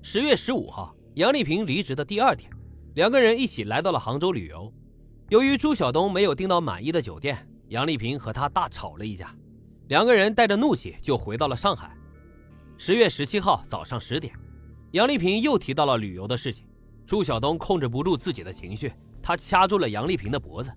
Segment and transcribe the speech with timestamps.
[0.00, 2.50] 十月十五号，杨丽萍离职的第二天，
[2.94, 4.72] 两个人一起来到了杭州旅游。
[5.28, 9.34] 由于朱晓东没有订到满意的酒店，杨丽萍和他大吵了一架，
[9.88, 11.94] 两个人带着怒气就回到了上海。
[12.78, 14.32] 十月十七号早上十点，
[14.92, 16.64] 杨丽萍又提到了旅游的事情，
[17.04, 20.72] 朱晓东控制不住自己的情绪，他掐住了杨丽萍的脖子。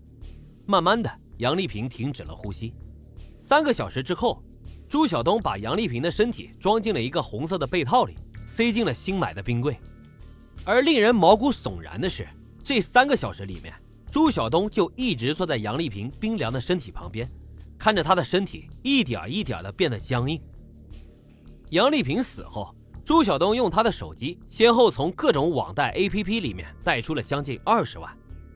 [0.65, 2.73] 慢慢的，杨丽萍停止了呼吸。
[3.37, 4.43] 三个小时之后，
[4.89, 8.17] 朱晓东把杨丽萍的身体装进了一个红色的被套里。
[8.53, 9.79] 塞进了新买的冰柜，
[10.65, 12.27] 而令人毛骨悚然的是，
[12.63, 13.73] 这三个小时里面，
[14.11, 17.29] 朱晓东就一直坐在杨丽萍冰凉的身体旁边，
[17.79, 20.39] 看着她的身体一点一点的变得僵硬。
[21.69, 22.75] 杨丽萍死后，
[23.05, 28.15] 朱晓东用他的手机先后从各种网贷 APP 里面贷出了将近二十万，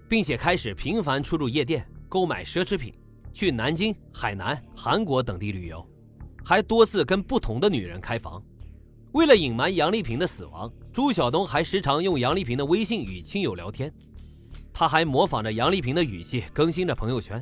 [0.09, 2.93] 并且开始频繁出入夜店购买奢侈品，
[3.33, 5.87] 去南京、海南、韩国等地旅游，
[6.43, 8.43] 还多次跟不同的女人开房。
[9.15, 13.89] 为了隐瞒杨丽萍的死亡，朱晓东还时常用杨丽萍的微信与亲友聊天。
[14.73, 17.41] 他还模仿着杨丽萍的语气更新着朋友圈。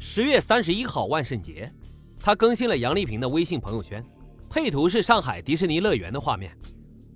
[0.00, 1.72] 十月三十一号万圣节，
[2.18, 4.04] 他更新了杨丽萍的微信朋友圈，
[4.50, 6.58] 配图是上海迪士尼乐园的画面。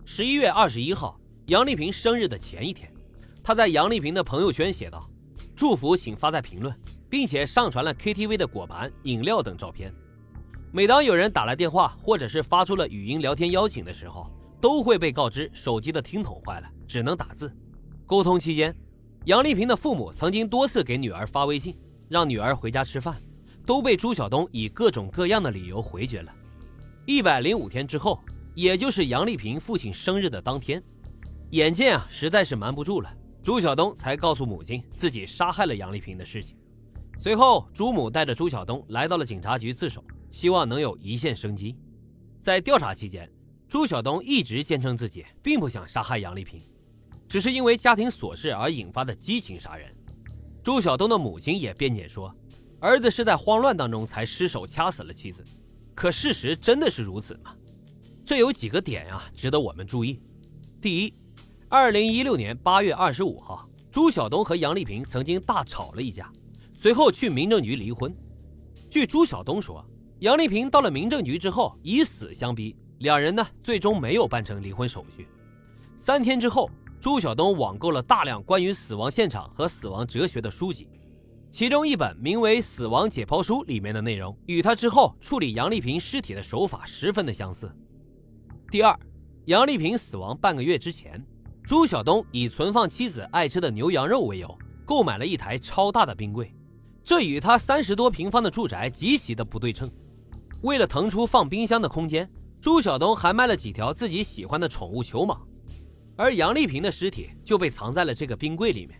[0.05, 2.88] 十一月二十一号，杨丽萍生日的前一天，
[3.42, 5.11] 他在杨丽萍的朋友圈写道
[5.56, 6.72] ：“祝福请发在评论，
[7.11, 9.92] 并且上传了 KTV 的果盘、饮料等照片。”
[10.77, 14.28] 每当有人打来电话，或者是发出了语音聊天邀请的时候，
[14.61, 17.55] 都会被告知手机的听筒坏了，只能打字。
[18.06, 18.75] 沟通期间，
[19.27, 23.14] 杨丽萍的父母曾经多次给女儿发微信，让女儿回家吃饭，
[23.64, 26.33] 都被朱晓东以各种各样的理由回绝了。
[27.06, 28.19] 一百零五天之后，
[28.56, 30.83] 也就是杨丽萍父亲生日的当天，
[31.50, 33.09] 眼见啊实在是瞒不住了，
[33.44, 36.56] 朱晓东才告诉母亲自己杀害了杨丽萍的事情。
[37.16, 40.03] 随后，朱母带着朱晓东来到了警察局自首。
[40.35, 41.77] 希望能有一线生机。
[42.43, 43.31] 在调查期间，
[43.69, 46.61] 朱晓东一直坚称自己并不想杀害杨丽萍，
[47.29, 49.89] 只是因为家庭琐事而引发的激情杀人。
[50.61, 52.35] 朱晓东的母亲也辩解说，
[52.81, 55.44] 儿子是在慌乱当中才失手掐死了妻子。
[55.94, 57.55] 可事实真的是如此吗？
[58.27, 60.21] 这有几个点啊，值得我们注意。
[60.83, 61.15] 第一，
[61.69, 66.28] 二零一六年八月二十五号，朱晓东和杨丽萍曾经大吵了一架，
[66.77, 68.12] 随后去民政局离婚。
[68.91, 69.87] 据朱晓东说。
[70.25, 75.29] 杨丽萍到了民政局之后，以死相逼，两人呢最终没有办成离婚手续。
[76.01, 80.89] 三天之后，朱晓东网购了大量关于死亡现场和死亡哲学的书籍，
[81.51, 87.71] 其中一本名为《死亡解剖书》里面的内容，与他之后处理杨丽萍尸体的手法十分的相似。
[88.71, 88.99] 第二，
[89.45, 91.23] 杨丽萍死亡半个月之前，
[91.65, 96.51] 朱晓东以存放妻子爱吃的牛羊肉为由，购买了一台超大的冰柜，
[97.05, 99.91] 这与他三十多平方的住宅极其的不对称。
[100.64, 102.26] 为了腾出放冰箱的空间，
[102.58, 105.38] 朱晓东还卖了几条自己喜欢的宠物球蟒，
[106.16, 108.98] 而杨丽萍的尸体就被藏在了这个冰柜里面。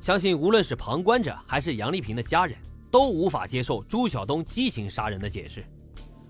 [0.00, 2.56] 相信无论是旁观者还是杨丽萍的家人，
[2.90, 5.62] 都无法接受朱晓东激情杀人的解释。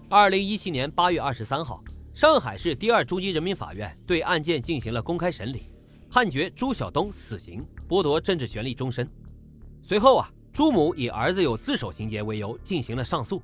[0.09, 1.81] 二零一七年八月二十三号，
[2.13, 5.71] 上海市第二中级人民法院对案件进行了公开审理，
[6.11, 9.09] 判决朱晓东死刑，剥夺政治权利终身。
[9.83, 13.41] 随后啊，朱母以儿子有自首情节为由进行了上诉。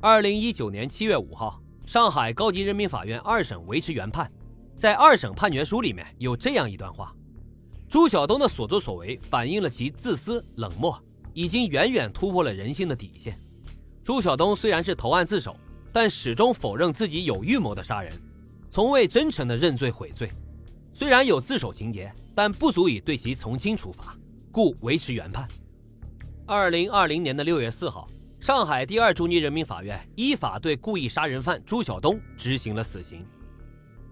[0.00, 4.30] 二零一九年七月五号，上海高级人民法院二审维持原判。
[4.78, 7.12] 在二审判决书里面有这样一段话：
[7.88, 10.96] 朱晓东的所作所为反映了其自私冷漠，
[11.34, 13.36] 已经远远突破了人性的底线。
[14.04, 15.56] 朱晓东虽然是投案自首，
[15.92, 18.12] 但始终否认自己有预谋的杀人，
[18.70, 20.30] 从未真诚的认罪悔罪。
[20.94, 24.16] 虽然有自首情节，但不足以对其从轻处罚，
[24.52, 25.48] 故维持原判。
[26.46, 28.08] 二零二零年的六月四号。
[28.40, 33.26] 上海第二中级人民法院依法对故意杀人犯朱晓东执行了死刑。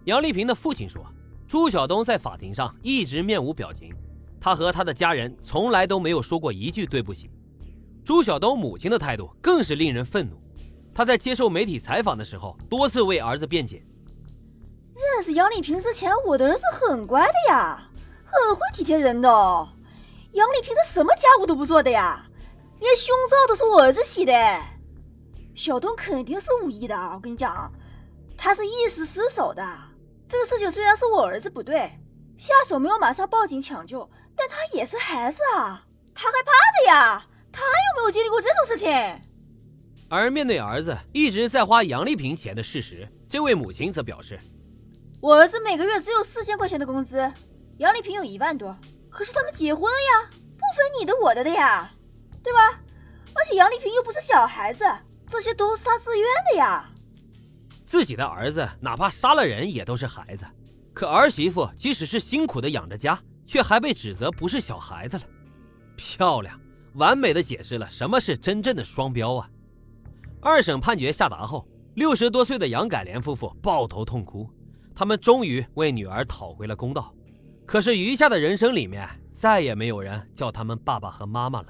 [0.05, 1.07] 杨丽萍的父亲说，
[1.47, 3.95] 朱晓东在法庭上一直面无表情，
[4.41, 7.31] 他和他的家人从来都没有说过一句对不起。
[8.05, 10.37] 朱晓东母亲的态度更是令人愤怒，
[10.93, 13.83] 他在接受媒体采访的时候多次为儿子辩解。
[14.95, 17.89] 认识杨丽萍之前，我的儿子很乖的呀，
[18.25, 19.29] 很会体贴人的。
[20.33, 22.26] 杨丽萍他什么家务都不做的呀。
[22.81, 24.33] 连胸罩都是我儿子洗的，
[25.55, 26.95] 小东肯定是无意的。
[26.95, 27.73] 我跟你讲，
[28.37, 29.67] 他是一时失手的。
[30.29, 31.91] 这个事情虽然是我儿子不对，
[32.37, 37.27] 下手没有马上报警抢救，但他也是孩子啊，他害怕的呀。
[37.51, 38.93] 他有没有经历过这种事情？
[40.11, 44.39] 而面对儿子一直在花杨丽萍钱的事实，这位母亲则表示
[45.23, 47.33] ：“我儿子每个月只有四千块钱的工资，
[47.79, 48.77] 杨丽萍有一万多，
[49.09, 51.91] 可是他们结婚了呀，不分你的我的的呀。”
[52.47, 52.81] 对吧？
[53.35, 54.85] 而且杨丽萍又不是小孩子，
[55.27, 56.89] 这些都是她自愿的呀。
[57.85, 60.47] 自己的儿子哪怕杀了人也都是孩子，
[60.95, 65.25] 可儿媳妇即使是辛苦的养着家，却还被指责不是小孩子了。
[65.97, 66.57] 漂亮，
[66.95, 69.51] 完美的解释了什么是真正的双标啊！
[70.41, 74.49] 二审判决下达后，六十多岁的杨改莲夫妇抱头痛哭，
[74.95, 77.13] 他们终于为女儿讨回了公道。
[77.67, 81.67] 可是余下的人生里面，再也没有人叫他们爸爸和妈妈了。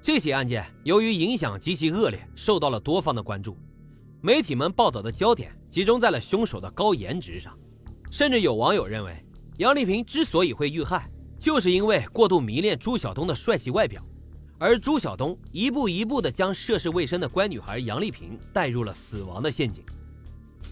[0.00, 3.56] 这起案件由于影响极其恶劣，受到了多方的关注。
[4.20, 7.56] 媒体们报道的焦点集中在了凶手的高颜值上，
[8.10, 9.16] 甚至有网友认为，
[9.58, 14.02] 杨丽萍之所以会遇害，就是因为过度迷恋朱晓东的帅气外表，
[14.58, 19.84] 而朱晓东一步一步地将涉世未深的乖女孩杨丽萍带入了死亡的陷阱。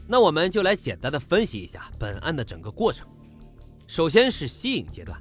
[0.08, 3.06] 那我们就来简单的分析一下本案的整个过程。
[3.87, 5.20] 首先是吸引阶段，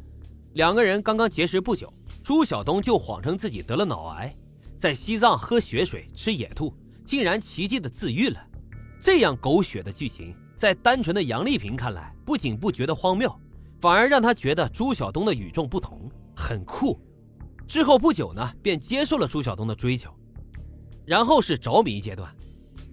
[0.54, 1.92] 两个人刚刚结识不久。
[2.25, 4.33] 朱晓东就谎称自己得了脑癌，
[4.80, 6.74] 在西藏喝血水、吃野兔，
[7.06, 8.44] 竟然奇迹的自愈了。
[9.00, 13.31] 这样狗血的剧情，在单纯的杨丽萍看来，不仅不觉得荒谬，
[13.80, 17.00] 反而让她觉得朱晓东的与众不同，很酷。
[17.68, 20.10] 之后不久呢，便接受了朱晓东的追求。
[21.06, 22.36] 然后是着迷阶段，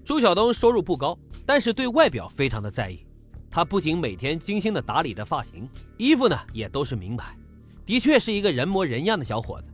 [0.05, 3.07] 朱晓东收入不高，但是对外表非常的在意。
[3.51, 7.35] 他不仅每天精心的打理着发型，衣服呢也都是名牌。
[7.85, 9.69] 的确是一个人模人样的小伙子。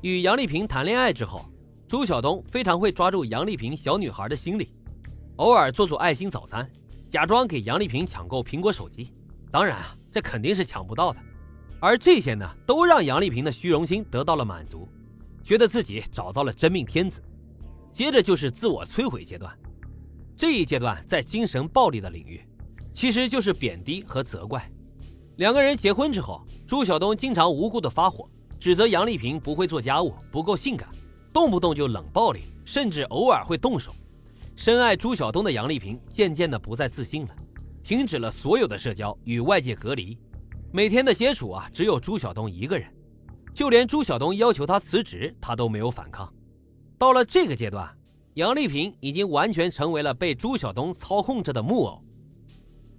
[0.00, 1.44] 与杨丽萍谈恋爱之后，
[1.86, 4.72] 朱晓东非常会抓住杨丽萍小女孩的心理，
[5.36, 6.68] 偶尔做做爱心早餐，
[7.10, 9.12] 假装给杨丽萍抢购苹果手机。
[9.50, 11.18] 当然啊，这肯定是抢不到的。
[11.78, 14.88] 而这些呢，都让杨丽萍的虚荣心得到了满足，
[15.44, 17.22] 觉得自己找到了真命天子。
[17.92, 19.52] 接着就是自我摧毁阶段，
[20.34, 22.40] 这一阶段在精神暴力的领域，
[22.94, 24.66] 其实就是贬低和责怪。
[25.36, 28.26] 两个人结婚之后，朱晓东经常无故的发火，
[28.58, 30.88] 指责杨丽萍不会做家务、不够性感，
[31.30, 33.92] 动不动就冷暴力，甚至偶尔会动手。
[34.56, 37.36] 深爱朱晓东的杨丽萍渐渐的不再自信了，
[37.84, 40.16] 停止了所有的社交，与外界隔离，
[40.72, 42.88] 每天的接触啊只有朱晓东一个人，
[43.52, 46.32] 就连朱晓东要求他辞职，他都没有反抗。
[46.96, 47.86] 到了这个阶段，
[48.36, 52.02] 杨丽萍已经完全成为了被朱晓东操控着的木偶。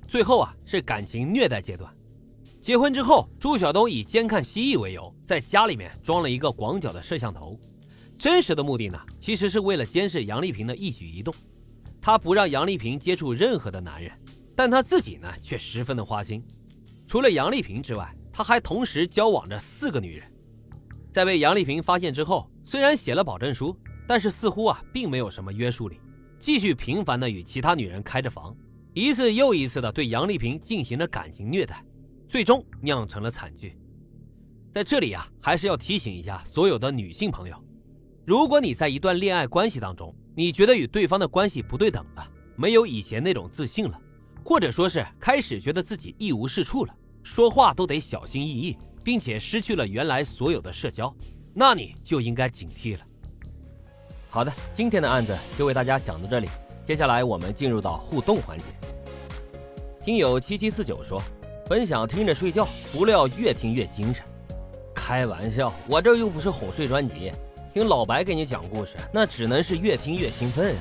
[0.07, 1.91] 最后啊是感情虐待阶段。
[2.63, 7.60] 结婚之后，朱晓东以监看蜥蜴为由，在家里面装了一个广角的摄像头。
[8.18, 11.36] 真实的目的呢，其实是为了监视杨丽萍的一举一动。
[12.00, 14.10] 他不让杨丽萍接触任何的男人，
[14.56, 16.42] 但他自己呢，却十分的花心。
[17.06, 20.25] 除了杨丽萍之外，他还同时交往着四个女人。
[21.12, 23.75] 在被杨丽萍发现之后，虽然写了保证书，
[24.07, 26.00] 但是似乎啊，并没有什么约束力，
[26.39, 28.56] 继续频繁的与其他女人开着房，
[28.94, 31.83] 一次又一次的对杨丽萍进行着感情虐待。
[32.33, 33.77] 最终酿成了惨剧。
[34.71, 37.56] 在这里啊，还是要提醒一下所有的女性朋友：
[38.25, 44.01] 如果你在一段恋爱关系当中，你觉得与对方的关系不对等了，没有以前那种自信了，
[44.44, 51.15] 或者说是开始觉得自己一无是处了，说话都得小心翼翼，并且失去了原来所有的社交，
[51.53, 53.06] 那你就应该警惕了。
[54.31, 56.50] 好的，今天的案子就为大家讲到这里，
[56.83, 58.65] 接下来我们进入到互动环节。
[60.03, 61.21] 听友七七四九说。
[61.69, 64.21] 本想听着睡觉，不料越听越精神。
[64.94, 67.31] 开玩笑，我这又不是哄睡专辑，
[67.74, 70.80] 听老白给你讲故事，那只能是越听越兴奋啊！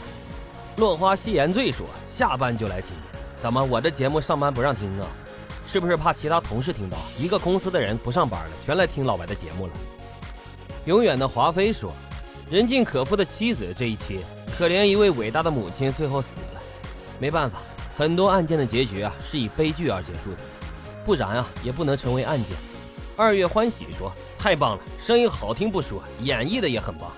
[0.79, 2.91] 落花夕颜醉说下班就来听，
[3.41, 5.07] 怎么我这节目上班不让听啊？
[5.71, 6.99] 是不是怕其他同事听到？
[7.17, 9.73] 一个公司的人不上班了，全来听老白的节目了。
[10.87, 11.93] 永远的华妃说，
[12.51, 14.19] 人尽可夫的妻子这一期，
[14.59, 16.61] 可怜一位伟大的母亲最后死了。
[17.21, 17.61] 没办法，
[17.97, 20.39] 很多案件的结局啊是以悲剧而结束的。
[21.05, 22.57] 不然啊，也不能成为案件。
[23.17, 27.11] 二月欢喜说：“太棒了，声音好听不说，演绎的也很棒。”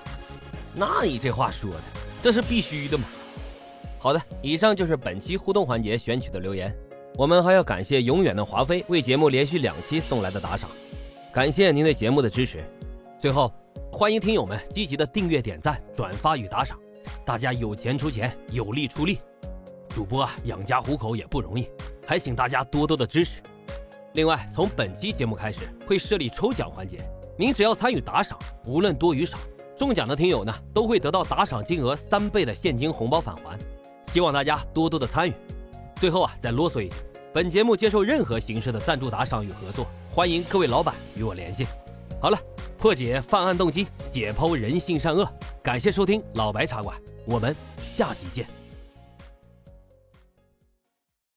[0.73, 1.77] 那你这话说的，
[2.21, 3.05] 这是必须的嘛？
[3.97, 6.75] 好的，以上就是本期互动环节选取的留言。
[7.15, 10.69] 我们还要感谢永远的华妃为节目连续两期送来的打赏，
[11.31, 12.63] 感谢您对节目的支持。
[13.21, 13.51] 最后，
[13.89, 16.77] 欢迎听友们积极的订阅、点赞、转发与打赏，
[17.23, 19.17] 大家有钱出钱，有力出力。
[19.87, 21.69] 主播啊，养家糊口也不容易，
[22.05, 23.41] 还请大家多多的支持。
[24.15, 26.97] 另外，从本期节目开始会设立抽奖环节，
[27.37, 29.37] 您只要参与打赏，无论多与少，
[29.77, 33.59] 中奖的听友呢都会得到打赏金额三倍的现金红包返还，
[34.13, 35.33] 希望大家多多的参与。
[35.95, 36.95] 最后啊，再啰嗦一句，
[37.33, 41.67] 本节目接受任何形式的赞助打赏与合作，欢迎各位老板与我联系。
[42.21, 42.39] 好了，
[42.77, 45.29] 破解犯案动机，解剖人性善恶，
[45.61, 46.95] 感谢收听老白茶馆，
[47.25, 47.53] 我们
[47.97, 48.64] 下集见。